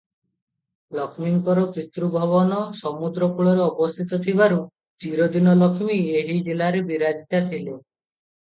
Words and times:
ଲକ୍ଷ୍ମୀଙ୍କର 0.99 1.65
ପିତୃଭବନ 1.75 2.61
ସମୁଦ୍ର 2.79 3.29
କୂଳରେ 3.35 3.63
ଅବସ୍ଥିତ 3.67 4.19
ଥିବାରୁ 4.25 4.57
ଚିରଦିନ 5.05 5.55
ଲକ୍ଷ୍ମୀ 5.61 5.99
ଏହି 6.23 6.39
ଜିଲ୍ଲାରେ 6.49 6.85
ବିରାଜିତା 6.91 7.45
ଥିଲେ। 7.53 7.79